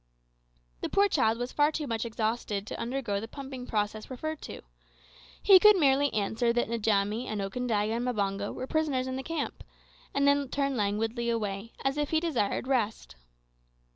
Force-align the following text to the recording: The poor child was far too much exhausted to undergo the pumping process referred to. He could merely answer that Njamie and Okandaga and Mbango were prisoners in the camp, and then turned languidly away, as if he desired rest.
The 0.81 0.89
poor 0.89 1.07
child 1.07 1.37
was 1.37 1.51
far 1.51 1.71
too 1.71 1.85
much 1.85 2.05
exhausted 2.07 2.65
to 2.65 2.79
undergo 2.79 3.19
the 3.19 3.27
pumping 3.27 3.67
process 3.67 4.09
referred 4.09 4.41
to. 4.41 4.61
He 5.43 5.59
could 5.59 5.77
merely 5.77 6.11
answer 6.11 6.51
that 6.53 6.67
Njamie 6.67 7.25
and 7.27 7.39
Okandaga 7.39 7.93
and 7.95 8.07
Mbango 8.07 8.51
were 8.51 8.65
prisoners 8.65 9.05
in 9.05 9.15
the 9.15 9.21
camp, 9.21 9.63
and 10.11 10.27
then 10.27 10.49
turned 10.49 10.75
languidly 10.75 11.29
away, 11.29 11.73
as 11.85 11.97
if 11.99 12.09
he 12.09 12.19
desired 12.19 12.67
rest. 12.67 13.15